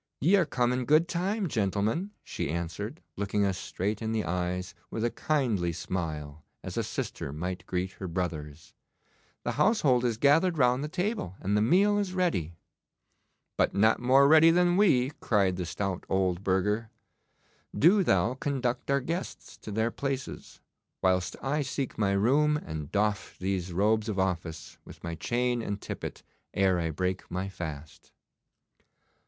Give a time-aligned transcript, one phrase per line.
[0.19, 4.73] 'Ye are come in good time, gentlemen,' she answered, looking us straight in the eyes
[4.89, 8.73] with a kindly smile as a sister might greet her brothers.
[9.43, 12.55] 'The household is gathered round the table and the meal is ready.'
[13.57, 16.89] 'But not more ready than we,' cried the stout old burgher.
[17.77, 20.61] 'Do thou conduct our guests to their places,
[21.03, 25.79] whilst I seek my room and doff these robes of office, with my chain and
[25.79, 26.23] tippet,
[26.55, 28.11] ere I break my fast.